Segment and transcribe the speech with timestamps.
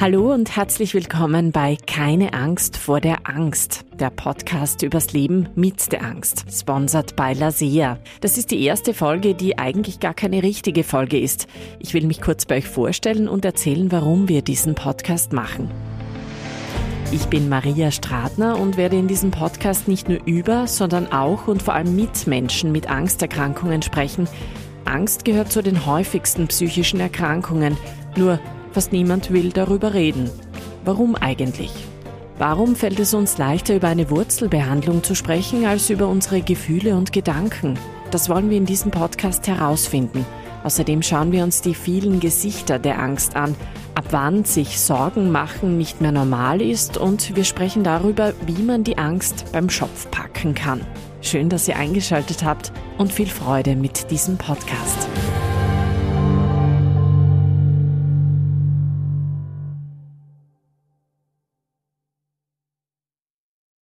[0.00, 5.90] Hallo und herzlich willkommen bei Keine Angst vor der Angst, der Podcast übers Leben mit
[5.90, 7.98] der Angst, sponsert bei Lasea.
[8.20, 11.48] Das ist die erste Folge, die eigentlich gar keine richtige Folge ist.
[11.80, 15.68] Ich will mich kurz bei euch vorstellen und erzählen, warum wir diesen Podcast machen.
[17.10, 21.60] Ich bin Maria Stratner und werde in diesem Podcast nicht nur über, sondern auch und
[21.60, 24.28] vor allem mit Menschen mit Angsterkrankungen sprechen.
[24.84, 27.76] Angst gehört zu den häufigsten psychischen Erkrankungen.
[28.16, 28.38] Nur
[28.78, 30.30] Fast niemand will darüber reden.
[30.84, 31.72] Warum eigentlich?
[32.38, 37.12] Warum fällt es uns leichter, über eine Wurzelbehandlung zu sprechen, als über unsere Gefühle und
[37.12, 37.76] Gedanken?
[38.12, 40.24] Das wollen wir in diesem Podcast herausfinden.
[40.62, 43.56] Außerdem schauen wir uns die vielen Gesichter der Angst an,
[43.96, 48.84] ab wann sich Sorgen machen nicht mehr normal ist und wir sprechen darüber, wie man
[48.84, 50.82] die Angst beim Schopf packen kann.
[51.20, 55.07] Schön, dass ihr eingeschaltet habt und viel Freude mit diesem Podcast.